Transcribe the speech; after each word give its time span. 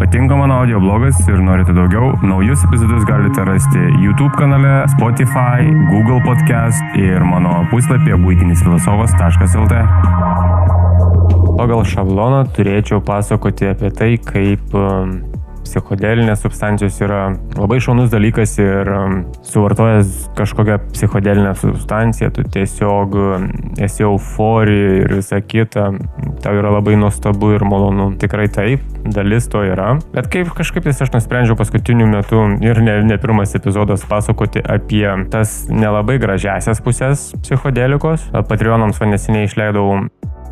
Patinka 0.00 0.34
mano 0.36 0.54
audio 0.54 0.80
blogas 0.80 1.28
ir 1.28 1.42
norite 1.44 1.74
daugiau, 1.76 2.14
naujus 2.22 2.62
epizodus 2.64 3.04
galite 3.04 3.44
rasti 3.44 3.78
YouTube 4.00 4.32
kanale, 4.32 4.88
Spotify, 4.88 5.60
Google 5.90 6.22
podcast 6.24 6.96
ir 6.96 7.20
mano 7.20 7.66
puslapyje 7.68 8.16
būtinisfilosofas.lt. 8.22 9.82
Pagal 11.60 11.84
šabloną 11.92 12.46
turėčiau 12.56 13.02
pasakoti 13.04 13.68
apie 13.74 13.92
tai, 13.92 14.14
kaip 14.24 14.72
um, 14.72 15.18
psichodelinės 15.70 16.40
substancijos 16.42 16.96
yra 17.04 17.20
labai 17.58 17.78
šaunus 17.84 18.10
dalykas 18.12 18.56
ir 18.62 18.88
um, 18.94 19.20
suvartojęs 19.46 20.30
kažkokią 20.38 20.78
psichodelinę 20.94 21.52
substanciją, 21.60 22.32
tu 22.34 22.44
tiesiog 22.56 23.16
um, 23.20 23.46
esi 23.76 24.08
euforija 24.08 24.96
ir 25.04 25.14
visa 25.20 25.40
kita, 25.44 25.90
tau 26.40 26.56
yra 26.56 26.72
labai 26.78 26.96
nuostabu 27.00 27.52
ir 27.54 27.68
malonu. 27.68 28.14
Tikrai 28.20 28.48
taip, 28.48 28.82
dalis 29.14 29.48
to 29.50 29.62
yra. 29.66 29.92
Bet 30.14 30.30
kaip 30.32 30.52
kažkaip 30.56 30.86
vis 30.88 31.02
aš 31.02 31.12
nusprendžiau 31.14 31.58
paskutiniu 31.58 32.08
metu 32.10 32.42
ir 32.64 32.82
ne, 32.84 33.00
ne 33.06 33.18
pirmas 33.20 33.54
epizodas 33.58 34.06
pasakoti 34.08 34.62
apie 34.64 35.06
tas 35.32 35.64
nelabai 35.70 36.18
gražiasias 36.22 36.82
pusės 36.84 37.30
psichodelikos. 37.44 38.30
Patreonams 38.50 39.00
neseniai 39.00 39.48
išleidau 39.48 40.00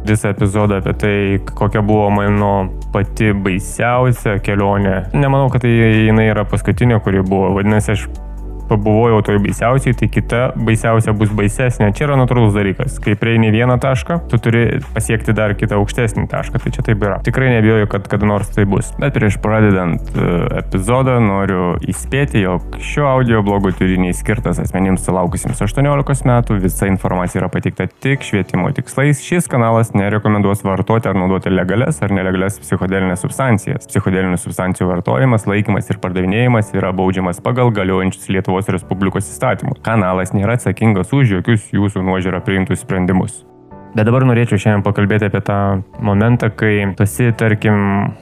visą 0.07 0.33
epizodą 0.33 0.79
apie 0.79 0.95
tai, 0.95 1.17
kokia 1.55 1.83
buvo 1.83 2.09
mano 2.11 2.53
pati 2.93 3.33
baisiausia 3.33 4.39
kelionė. 4.45 5.09
Nemanau, 5.15 5.51
kad 5.53 5.65
tai 5.65 5.75
jinai 5.75 6.29
yra 6.31 6.47
paskutinė, 6.49 7.01
kuri 7.05 7.23
buvo. 7.27 7.53
Vadinasi, 7.59 7.97
aš 7.97 8.07
pabuvojau 8.69 9.21
toj 9.27 9.41
baisiausiai, 9.45 9.97
tai 9.99 10.09
kita 10.13 10.43
baisiausia 10.57 11.15
bus 11.17 11.33
baisesnė. 11.35 11.91
Čia 11.97 12.09
yra 12.09 12.19
natūralus 12.21 12.55
dalykas. 12.57 12.99
Kai 13.03 13.17
prieini 13.19 13.51
vieną 13.55 13.79
tašką, 13.83 14.21
tu 14.31 14.41
turi 14.43 14.81
pasiekti 14.95 15.35
dar 15.37 15.55
kitą 15.59 15.79
aukštesnį 15.81 16.27
tašką. 16.31 16.61
Tai 16.65 16.73
čia 16.75 16.85
taip 16.87 17.05
yra. 17.05 17.19
Tikrai 17.27 17.51
nebijoju, 17.57 17.89
kad 17.91 18.09
kada 18.11 18.29
nors 18.29 18.51
tai 18.55 18.67
bus. 18.69 18.91
Bet 19.01 19.17
prieš 19.17 19.39
pradedant 19.43 20.13
uh, 20.15 20.47
epizodą 20.61 21.19
noriu 21.23 21.75
įspėti, 21.89 22.43
jog 22.45 22.79
šio 22.85 23.07
audio 23.09 23.43
blogo 23.47 23.73
turinys 23.77 24.23
skirtas 24.23 24.61
asmenims 24.63 25.05
sulaukusiems 25.07 25.63
18 25.65 26.29
metų. 26.29 26.59
Visa 26.63 26.89
informacija 26.91 27.43
yra 27.43 27.51
pateikta 27.53 27.89
tik 27.89 28.27
švietimo 28.27 28.71
tikslais. 28.77 29.23
Šis 29.25 29.49
kanalas 29.51 29.95
nerekomenduos 29.97 30.65
vartoti 30.67 31.11
ar 31.11 31.19
naudoti 31.19 31.53
legales 31.53 32.03
ar 32.05 32.13
nelegales 32.15 32.59
psichodelinės 32.63 33.23
substancijas. 33.25 33.89
Psichodelinių 33.89 34.39
substancijų 34.41 34.91
vartojimas, 34.91 35.47
laikymas 35.49 35.91
ir 35.93 36.01
pardavinėjimas 36.03 36.75
yra 36.77 36.93
baudžiamas 36.97 37.43
pagal 37.45 37.71
galiojančius 37.75 38.29
Lietuvos 38.35 38.58
Lietuvos 38.59 38.75
Respublikos 38.75 39.29
įstatymų. 39.31 39.79
Kanalas 39.83 40.33
nėra 40.35 40.57
atsakingas 40.59 41.13
už 41.15 41.39
jokius 41.39 41.71
jūsų 41.73 42.03
nuožiūrą 42.03 42.43
priimtus 42.45 42.83
sprendimus. 42.83 43.45
Bet 43.95 44.07
dabar 44.07 44.27
norėčiau 44.27 44.59
šiandien 44.59 44.85
pakalbėti 44.85 45.29
apie 45.29 45.41
tą 45.41 45.83
momentą, 46.03 46.51
kai 46.51 46.95
esi, 46.99 47.31
tarkim, 47.39 48.15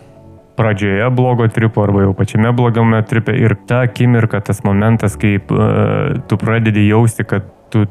pradžioje 0.56 1.08
blogo 1.12 1.48
tripo 1.48 1.82
arba 1.84 2.04
jau 2.04 2.14
pačiame 2.16 2.52
blogame 2.52 3.02
tripe 3.04 3.34
ir 3.34 3.56
ta 3.66 3.82
akimirka, 3.88 4.40
tas 4.40 4.62
momentas, 4.64 5.16
kaip 5.16 5.50
uh, 5.52 6.16
tu 6.28 6.38
pradedi 6.40 6.86
jausti, 6.88 7.24
kad 7.24 7.48
tu 7.72 7.86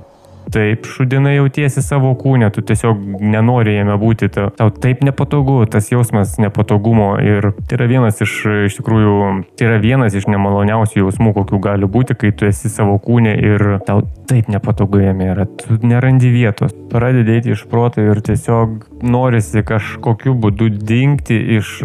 taip 0.53 0.87
šudinai 0.89 1.35
jautiesi 1.37 1.83
savo 1.85 2.13
kūne, 2.19 2.49
tu 2.53 2.63
tiesiog 2.65 3.01
nenori 3.21 3.77
jame 3.77 3.97
būti, 4.01 4.29
tau, 4.33 4.49
tau 4.55 4.71
taip 4.71 5.03
nepatogu, 5.05 5.61
tas 5.71 5.89
jausmas 5.91 6.37
nepatogumo 6.41 7.15
ir 7.23 7.51
tai 7.65 7.79
yra 7.79 7.89
vienas 7.89 8.21
iš, 8.25 8.35
iš 8.69 8.79
tikrųjų, 8.79 9.15
tai 9.57 9.69
yra 9.69 9.79
vienas 9.83 10.17
iš 10.17 10.29
nemaloniausių 10.31 11.03
jausmų, 11.03 11.33
kokių 11.39 11.61
gali 11.63 11.89
būti, 11.89 12.17
kai 12.19 12.33
tu 12.35 12.49
esi 12.49 12.71
savo 12.71 12.97
kūne 13.01 13.35
ir 13.39 13.65
tau 13.87 14.03
taip 14.29 14.49
nepatogu 14.49 15.03
jame 15.03 15.29
yra, 15.33 15.45
tu 15.45 15.77
nerandi 15.85 16.31
vietos, 16.33 16.73
pradedi 16.91 17.37
eiti 17.37 17.53
iš 17.53 17.65
proto 17.69 18.01
ir 18.01 18.21
tiesiog 18.25 18.87
norisi 19.05 19.61
kažkokiu 19.65 20.33
būdu 20.41 20.69
dingti 20.81 21.37
iš, 21.57 21.75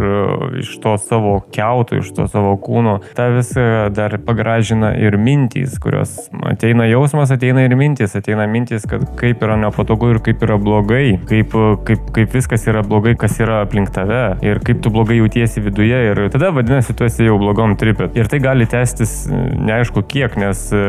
iš 0.62 0.72
to 0.82 0.96
savo 1.02 1.34
keuto, 1.52 2.00
iš 2.00 2.12
to 2.16 2.26
savo 2.30 2.54
kūno. 2.60 2.98
Ta 3.16 3.28
visą 3.34 3.90
dar 3.94 4.16
pagražina 4.24 4.92
ir 4.98 5.18
mintys, 5.20 5.76
kurios 5.82 6.16
ateina 6.48 6.88
jausmas, 6.90 7.32
ateina 7.34 7.64
ir 7.66 7.76
mintys, 7.78 8.16
ateina 8.18 8.46
mintys, 8.50 8.86
kad 8.90 9.04
kaip 9.20 9.42
yra 9.46 9.56
nepatogu 9.60 10.12
ir 10.14 10.20
kaip 10.24 10.42
yra 10.46 10.58
blogai, 10.60 11.18
kaip, 11.30 11.54
kaip, 11.88 12.10
kaip 12.16 12.34
viskas 12.34 12.66
yra 12.70 12.82
blogai, 12.86 13.14
kas 13.18 13.38
yra 13.42 13.62
aplink 13.64 13.92
tave 13.94 14.22
ir 14.46 14.60
kaip 14.66 14.82
tu 14.84 14.92
blogai 14.92 15.20
jautiesi 15.20 15.62
viduje 15.64 16.00
ir 16.10 16.22
tada 16.32 16.50
vadinasi, 16.54 16.94
tu 16.96 17.06
esi 17.06 17.26
jau 17.26 17.38
blogom 17.40 17.76
tripė. 17.80 18.10
Ir 18.18 18.30
tai 18.30 18.40
gali 18.42 18.66
tęstis 18.70 19.14
neaišku 19.30 20.02
kiek, 20.10 20.36
nes 20.40 20.66
e, 20.74 20.82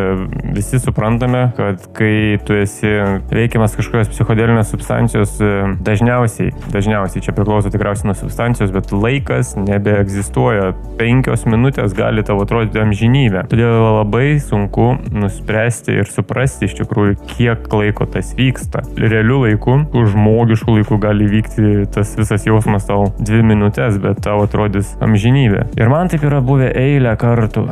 visi 0.56 0.80
suprantame, 0.82 1.48
kad 1.58 1.88
kai 1.98 2.40
tu 2.48 2.56
esi 2.58 2.92
veikiamas 3.32 3.76
kažkokios 3.78 4.12
psichodelinės 4.14 4.72
substancijos, 4.74 5.38
e, 5.44 5.52
dažniausiai, 5.86 6.54
dažniausiai 6.74 7.26
čia 7.26 7.36
priklauso 7.38 7.72
tikriausiai 7.74 8.12
nuo 8.12 8.18
substancijos, 8.18 8.74
bet 8.76 8.94
laikas 8.96 9.56
nebeegzistuoja. 9.60 10.72
Penkios 11.00 11.46
minutės 11.50 11.96
gali 11.98 12.24
tavo 12.26 12.46
atrodyti 12.46 12.82
amžinybė. 12.82 13.46
Todėl 13.52 13.78
labai 14.02 14.36
sunku 14.44 14.94
nuspręsti 15.12 15.98
ir 16.02 16.10
suprasti 16.10 16.70
iš 16.70 16.78
tikrųjų, 16.82 17.18
kiek 17.34 17.51
kiek 17.52 17.74
laiko 17.74 18.06
tas 18.06 18.34
vyksta. 18.38 18.84
Realiu 18.98 19.42
laiku, 19.46 19.82
už 19.94 20.14
žmogiškų 20.16 20.78
laikų 20.80 21.00
gali 21.02 21.28
vykti 21.30 21.88
tas 21.94 22.14
visas 22.18 22.46
jausmas 22.48 22.88
tau 22.88 23.12
dvi 23.20 23.44
minutės, 23.44 24.00
bet 24.02 24.22
tau 24.24 24.44
atrodys 24.46 24.96
amžinybė. 25.02 25.72
Ir 25.80 25.92
man 25.92 26.12
taip 26.12 26.24
yra 26.28 26.42
buvę 26.44 26.72
eilę 26.72 27.16
kartų. 27.20 27.68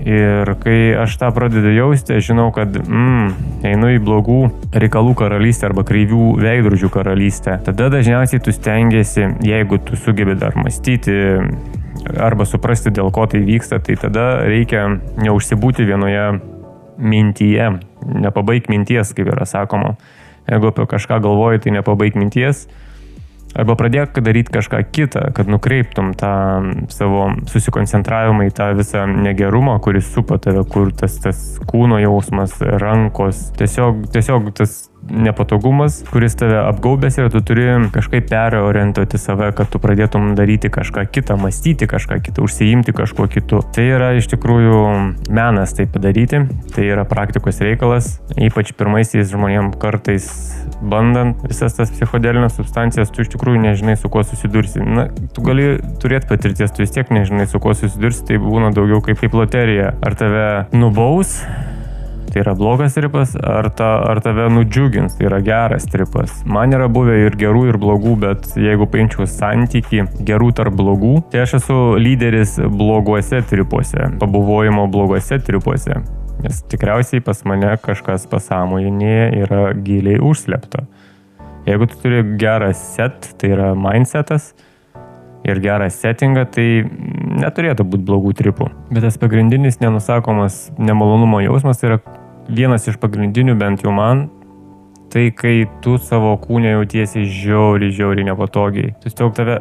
Ir 0.00 0.48
kai 0.62 0.94
aš 0.96 1.18
tą 1.20 1.28
pradedu 1.36 1.74
jausti, 1.74 2.14
aš 2.16 2.30
žinau, 2.30 2.46
kad 2.56 2.72
mm, 2.72 3.34
einu 3.68 3.90
į 3.92 3.98
blogų 4.00 4.38
reikalų 4.72 5.12
karalystę 5.18 5.68
arba 5.68 5.84
kreivių 5.84 6.38
veidrodžių 6.40 6.88
karalystę. 6.94 7.58
Tada 7.66 7.90
dažniausiai 7.92 8.40
tu 8.40 8.54
stengiasi, 8.56 9.26
jeigu 9.44 9.76
tu 9.84 10.00
sugebi 10.00 10.38
dar 10.40 10.56
mąstyti, 10.56 11.18
arba 12.16 12.46
suprasti, 12.48 12.94
dėl 12.96 13.12
ko 13.12 13.26
tai 13.28 13.42
vyksta, 13.44 13.82
tai 13.84 13.98
tada 14.00 14.30
reikia 14.48 14.86
neužsibūti 15.20 15.84
vienoje 15.84 16.24
mintyje, 17.00 17.72
nepabaig 18.06 18.68
minties, 18.72 19.14
kaip 19.16 19.32
yra 19.32 19.48
sakoma. 19.48 19.96
Jeigu 20.50 20.70
apie 20.70 20.86
kažką 20.90 21.20
galvoji, 21.22 21.64
tai 21.64 21.74
nepabaig 21.78 22.16
minties. 22.18 22.66
Arba 23.58 23.74
pradėk 23.74 24.14
daryti 24.22 24.52
kažką 24.54 24.84
kitą, 24.94 25.24
kad 25.34 25.48
nukreiptum 25.50 26.12
tą 26.18 26.30
savo 26.94 27.32
susikoncentravimą 27.50 28.46
į 28.46 28.52
tą 28.54 28.68
visą 28.78 29.08
negerumą, 29.10 29.80
kuris 29.82 30.06
supa 30.14 30.38
tave, 30.38 30.62
kur 30.70 30.92
tas, 30.94 31.16
tas 31.22 31.40
kūno 31.66 31.98
jausmas, 31.98 32.54
rankos, 32.60 33.48
tiesiog, 33.58 34.06
tiesiog 34.14 34.52
tas 34.54 34.89
nepatogumas, 35.10 36.00
kuris 36.10 36.36
tave 36.38 36.58
apgaubęs 36.62 37.18
ir 37.18 37.30
tu 37.32 37.42
turi 37.44 37.66
kažkaip 37.94 38.28
perorientuoti 38.30 39.18
save, 39.20 39.50
kad 39.56 39.70
tu 39.72 39.80
pradėtum 39.82 40.34
daryti 40.38 40.70
kažką 40.72 41.06
kitą, 41.12 41.36
mąstyti 41.40 41.88
kažką 41.90 42.20
kitą, 42.26 42.44
užsiimti 42.46 42.94
kažkuo 42.96 43.28
kitu. 43.30 43.62
Tai 43.74 43.86
yra 43.86 44.12
iš 44.18 44.30
tikrųjų 44.32 44.80
menas 45.30 45.74
tai 45.76 45.86
padaryti, 45.90 46.44
tai 46.74 46.88
yra 46.90 47.06
praktikos 47.08 47.60
reikalas, 47.64 48.16
ypač 48.38 48.74
pirmaisiais 48.78 49.30
žmonėm 49.32 49.72
kartais 49.80 50.30
bandant 50.80 51.40
visas 51.48 51.74
tas 51.76 51.92
psichodelinės 51.92 52.56
substancijas, 52.58 53.12
tu 53.12 53.24
iš 53.24 53.32
tikrųjų 53.34 53.60
nežinai, 53.64 53.96
su 54.00 54.10
kuo 54.12 54.22
susidursi. 54.26 54.82
Na, 54.84 55.08
tu 55.34 55.44
gali 55.44 55.74
turėti 56.02 56.30
patirties, 56.30 56.72
tu 56.74 56.84
vis 56.84 56.94
tiek 56.94 57.10
nežinai, 57.12 57.48
su 57.50 57.60
kuo 57.62 57.74
susidursi, 57.76 58.24
tai 58.28 58.40
būna 58.42 58.72
daugiau 58.76 59.02
kaip, 59.04 59.20
kaip 59.20 59.36
loterija. 59.36 59.94
Ar 60.06 60.16
tave 60.18 60.46
nubaus, 60.76 61.40
tai 62.30 62.42
yra 62.44 62.54
blogas 62.54 62.94
tripas, 62.94 63.34
ar, 63.36 63.68
ta, 63.74 63.88
ar 64.06 64.20
tave 64.22 64.46
nudžiugins, 64.54 65.16
tai 65.18 65.26
yra 65.28 65.40
geras 65.44 65.86
tripas. 65.90 66.40
Man 66.46 66.74
yra 66.76 66.86
buvę 66.92 67.16
ir 67.26 67.36
gerų, 67.40 67.66
ir 67.72 67.78
blogų, 67.82 68.14
bet 68.22 68.48
jeigu 68.60 68.86
paimčiau 68.90 69.26
santyki 69.30 70.04
gerų 70.26 70.52
tarp 70.60 70.76
blogų, 70.78 71.16
tai 71.32 71.44
aš 71.44 71.58
esu 71.60 71.78
lyderis 72.00 72.56
bloguose 72.70 73.42
tripuose, 73.50 74.12
pabuvojimo 74.22 74.86
bloguose 74.92 75.40
tripuose. 75.44 76.00
Nes 76.40 76.62
tikriausiai 76.72 77.20
pas 77.24 77.42
mane 77.44 77.74
kažkas 77.82 78.24
pasąmonėje 78.30 79.28
yra 79.42 79.62
giliai 79.76 80.22
užslepta. 80.24 80.86
Jeigu 81.68 81.90
tu 81.90 81.98
turi 82.00 82.24
gerą 82.40 82.70
set, 82.76 83.34
tai 83.38 83.52
yra 83.52 83.74
mindsetas, 83.76 84.54
ir 85.44 85.60
gerą 85.62 85.88
settingą, 85.92 86.44
tai 86.52 86.66
neturėtų 87.40 87.84
būti 87.88 88.06
blogų 88.08 88.34
tripų. 88.40 88.68
Bet 88.92 89.04
tas 89.06 89.18
pagrindinis 89.20 89.80
nenusakomas 89.80 90.68
nemalonumo 90.78 91.40
jausmas 91.44 91.80
tai 91.80 91.94
yra 91.94 92.00
vienas 92.50 92.88
iš 92.90 92.98
pagrindinių 93.00 93.54
bent 93.58 93.84
jau 93.84 93.92
man, 93.94 94.26
tai 95.10 95.30
kai 95.34 95.64
tu 95.84 95.96
savo 96.02 96.32
kūnę 96.42 96.74
jautiesi 96.76 97.24
žiauriai, 97.26 97.94
žiauriai 97.94 98.28
nepatogiai. 98.30 98.94
Tiesiog 99.02 99.34
tave 99.36 99.60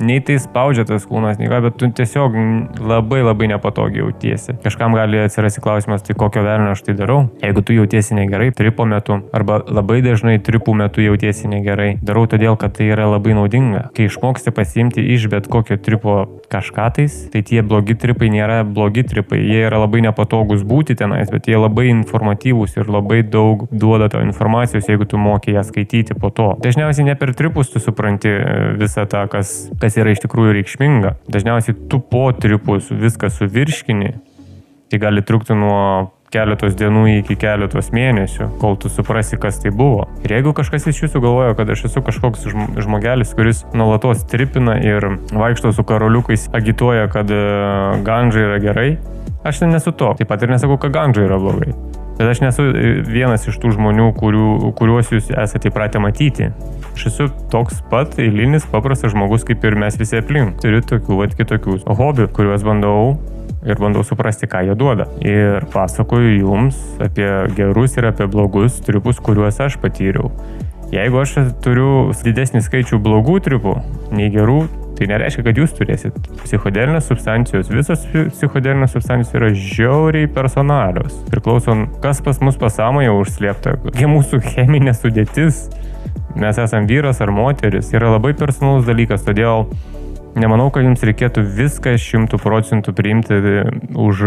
nei 0.00 0.20
tai 0.24 0.38
spaudžia 0.42 0.86
tas 0.88 1.06
kūnas, 1.08 1.38
nei 1.40 1.50
ką, 1.50 1.60
bet 1.66 1.78
tu 1.80 1.88
tiesiog 2.00 2.36
labai 2.82 3.20
labai 3.24 3.50
nepatogiai 3.52 4.04
jautiesi. 4.04 4.56
Kažkam 4.64 4.96
gali 4.96 5.20
atsirasti 5.22 5.62
klausimas, 5.64 6.04
tai 6.06 6.16
kokio 6.18 6.44
velnio 6.46 6.74
aš 6.74 6.84
tai 6.86 6.96
darau. 6.98 7.20
Jeigu 7.42 7.62
tu 7.62 7.76
jautiesi 7.76 8.16
negerai 8.18 8.50
tripo 8.56 8.86
metu, 8.88 9.20
arba 9.34 9.60
labai 9.66 10.00
dažnai 10.04 10.38
tripų 10.44 10.74
metu 10.78 11.04
jautiesi 11.04 11.50
negerai, 11.50 11.90
darau 12.02 12.26
todėl, 12.30 12.56
kad 12.60 12.76
tai 12.78 12.90
yra 12.92 13.08
labai 13.10 13.36
naudinga. 13.38 13.88
Kai 13.96 14.08
išmoksti 14.08 14.54
pasiimti 14.54 15.04
iš 15.14 15.28
bet 15.32 15.48
kokio 15.50 15.78
tripo 15.82 16.18
kažką 16.48 16.88
tais, 16.96 17.16
tai 17.32 17.42
tie 17.46 17.62
blogi 17.62 17.96
tripai 17.98 18.30
nėra 18.32 18.62
blogi 18.64 19.04
tripai, 19.06 19.40
jie 19.44 19.64
yra 19.68 19.80
labai 19.82 20.00
nepatogus 20.06 20.64
būti 20.68 20.96
tenais, 20.98 21.30
bet 21.32 21.48
jie 21.48 21.58
labai 21.58 21.88
informatyvūs 21.92 22.78
ir 22.78 22.90
labai 22.92 23.20
daug 23.26 23.66
duoda 23.72 24.08
to 24.12 24.22
informacijos, 24.24 24.88
jeigu 24.88 25.06
tu 25.08 25.20
moki 25.20 25.54
ją 25.56 25.64
skaityti 25.66 26.16
po 26.18 26.30
to. 26.34 26.50
Dažniausiai 26.64 27.08
ne 27.10 27.16
per 27.18 27.34
tripus 27.36 27.72
tu 27.72 27.82
supranti 27.82 28.30
e, 28.32 28.58
visą 28.80 29.04
tą, 29.10 29.26
kas, 29.32 29.70
kas 29.80 29.87
kas 29.88 29.96
yra 29.96 30.12
iš 30.12 30.20
tikrųjų 30.20 30.52
reikšminga. 30.58 31.16
Dažniausiai 31.32 31.76
tu 31.88 32.02
po 32.04 32.28
tripus 32.36 32.90
viską 32.92 33.32
suvirškini, 33.32 34.12
tai 34.92 35.00
gali 35.00 35.24
trukti 35.24 35.56
nuo 35.56 36.12
keletos 36.28 36.74
dienų 36.76 37.06
iki 37.22 37.38
keletos 37.40 37.88
mėnesių, 37.96 38.50
kol 38.60 38.76
tu 38.76 38.90
suprasi, 38.92 39.38
kas 39.40 39.62
tai 39.62 39.72
buvo. 39.72 40.04
Ir 40.28 40.34
jeigu 40.36 40.52
kažkas 40.56 40.90
iš 40.90 41.06
jūsų 41.06 41.22
galvoja, 41.24 41.54
kad 41.56 41.72
aš 41.72 41.86
esu 41.88 42.02
kažkoks 42.04 42.44
žmogelis, 42.84 43.32
kuris 43.36 43.62
nuolatos 43.72 44.26
tripina 44.28 44.76
ir 44.84 45.08
vaikšto 45.32 45.72
su 45.72 45.86
karoliukais, 45.88 46.50
agituoja, 46.52 47.08
kad 47.12 47.32
e, 47.32 47.40
ganžai 48.04 48.44
yra 48.44 48.58
gerai, 48.60 48.90
aš 49.48 49.62
nesu 49.64 49.96
to. 49.96 50.12
Taip 50.20 50.28
pat 50.28 50.44
ir 50.44 50.52
nesakau, 50.52 50.76
kad 50.82 50.92
ganžai 50.92 51.24
yra 51.30 51.40
blogai. 51.40 51.72
Bet 52.18 52.28
aš 52.28 52.44
nesu 52.44 52.68
e, 52.74 52.92
vienas 53.08 53.48
iš 53.48 53.56
tų 53.62 53.72
žmonių, 53.78 54.10
kurių, 54.20 54.74
kuriuos 54.76 55.16
jūs 55.16 55.32
esate 55.32 55.72
įpratę 55.72 56.04
matyti. 56.04 56.52
Aš 56.98 57.04
esu 57.12 57.28
toks 57.52 57.76
pat 57.92 58.16
eilinis, 58.18 58.64
paprastas 58.66 59.12
žmogus, 59.12 59.44
kaip 59.46 59.62
ir 59.68 59.76
mes 59.78 59.94
visi 60.00 60.16
aplink. 60.18 60.56
Turiu 60.58 60.80
tokių, 60.82 61.18
va, 61.20 61.28
kitokių 61.30 61.76
hobių, 61.86 62.24
kuriuos 62.34 62.64
bandau 62.66 63.12
ir 63.62 63.78
bandau 63.78 64.02
suprasti, 64.02 64.48
ką 64.50 64.64
jie 64.66 64.74
duoda. 64.74 65.06
Ir 65.22 65.62
pasakoju 65.70 66.32
jums 66.40 66.80
apie 66.98 67.28
gerus 67.54 67.94
ir 68.00 68.08
apie 68.10 68.26
blogus 68.26 68.80
tripus, 68.82 69.22
kuriuos 69.22 69.62
aš 69.62 69.78
patyriau. 69.78 70.32
Jeigu 70.90 71.22
aš 71.22 71.36
turiu 71.62 72.10
didesnį 72.26 72.64
skaičių 72.66 72.98
blogų 73.06 73.38
tripų 73.46 73.78
nei 74.18 74.32
gerų, 74.34 74.64
tai 74.98 75.06
nereiškia, 75.12 75.46
kad 75.46 75.62
jūs 75.62 75.78
turėsit. 75.78 76.18
Psichodelinės 76.42 77.06
substancijos, 77.12 77.70
visos 77.70 78.08
psichodelinės 78.10 78.98
substancijos 78.98 79.38
yra 79.38 79.54
žiauriai 79.54 80.26
personalios. 80.34 81.14
Priklauso, 81.30 81.78
kas 82.02 82.26
pas 82.26 82.42
mus 82.42 82.58
pasąmoje 82.58 83.14
užslėpta, 83.20 83.78
kokia 83.86 84.10
mūsų 84.10 84.42
cheminė 84.50 84.98
sudėtis. 84.98 85.68
Mes 86.36 86.58
esame 86.60 86.90
vyras 86.90 87.22
ar 87.24 87.32
moteris, 87.32 87.92
yra 87.96 88.12
labai 88.16 88.34
personalus 88.36 88.84
dalykas, 88.86 89.24
todėl 89.26 89.68
Nemanau, 90.38 90.68
kad 90.70 90.84
jums 90.86 91.02
reikėtų 91.02 91.42
viską 91.56 91.96
šimtų 91.98 92.38
procentų 92.42 92.92
priimti 92.94 93.34
e, 93.34 93.62
už 93.98 94.24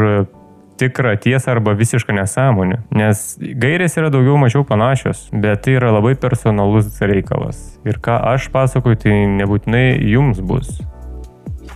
tikrą 0.81 1.13
tiesą 1.21 1.53
arba 1.53 1.75
visišką 1.77 2.15
nesąmonę, 2.18 2.81
nes 2.98 3.21
gairės 3.39 4.00
yra 4.01 4.09
daugiau 4.12 4.39
mažiau 4.42 4.65
panašios, 4.68 5.27
bet 5.31 5.63
tai 5.65 5.77
yra 5.77 5.92
labai 5.94 6.15
personalus 6.19 6.98
reikalas. 7.00 7.62
Ir 7.86 8.01
ką 8.01 8.18
aš 8.33 8.50
pasakoju, 8.51 8.98
tai 9.06 9.19
nebūtinai 9.38 9.86
jums 10.09 10.42
bus. 10.42 10.80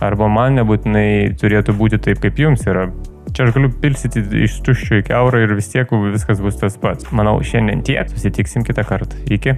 Arba 0.02 0.28
man 0.28 0.58
nebūtinai 0.58 1.36
turėtų 1.40 1.76
būti 1.78 2.02
taip, 2.02 2.20
kaip 2.24 2.42
jums 2.42 2.66
yra. 2.66 2.90
Čia 3.32 3.46
aš 3.46 3.54
galiu 3.56 3.70
pilsyti 3.70 4.24
iš 4.42 4.58
tuščio 4.66 5.00
į 5.00 5.06
keurą 5.06 5.44
ir 5.44 5.54
vis 5.56 5.70
tiek 5.72 5.90
viskas 6.10 6.42
bus 6.42 6.58
tas 6.60 6.76
pats. 6.80 7.08
Manau, 7.16 7.38
šiandien 7.44 7.84
tiek. 7.86 8.10
Susitiksim 8.12 8.64
kitą 8.66 8.84
kartą. 8.88 9.18
Iki. 9.32 9.56